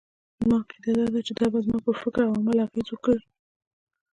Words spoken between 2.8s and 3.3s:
وکړي.